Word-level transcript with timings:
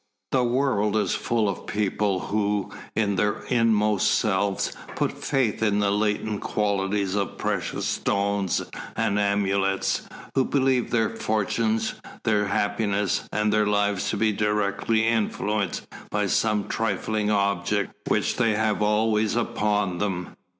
The 0.31 0.43
world 0.43 0.97
is 0.97 1.13
full 1.13 1.47
of 1.47 1.67
people 1.67 2.19
who, 2.21 2.71
in 2.95 3.17
their 3.17 3.41
inmost 3.49 4.09
selves, 4.09 4.75
put 4.95 5.11
faith 5.11 5.61
in 5.61 5.77
the 5.77 5.91
latent 5.91 6.41
qualities 6.41 7.13
of 7.13 7.37
precious 7.37 7.85
stones 7.85 8.63
and 8.95 9.19
amulets, 9.19 10.01
who 10.33 10.43
believe 10.45 10.89
their 10.89 11.11
fortunes, 11.15 11.93
their 12.23 12.47
happiness, 12.47 13.29
and 13.31 13.53
their 13.53 13.67
lives 13.67 14.09
to 14.09 14.17
be 14.17 14.31
directly 14.31 15.05
influenced 15.07 15.85
by 16.09 16.25
some 16.25 16.67
trifling 16.67 17.29
object 17.29 17.93
which 18.07 18.37
they 18.37 18.55
have 18.55 18.81
always 18.81 19.35
upon 19.35 19.99
them. 19.99 20.35